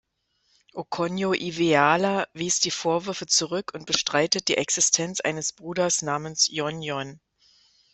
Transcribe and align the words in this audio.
Okonjo-Iweala 0.73 2.25
wies 2.33 2.59
die 2.59 2.71
Vorwürfe 2.71 3.27
zurück 3.27 3.71
und 3.75 3.85
bestreitet 3.85 4.47
die 4.47 4.57
Existenz 4.57 5.19
eines 5.21 5.53
Bruders 5.53 6.01
namens 6.01 6.47
Jon-Jon. 6.49 7.19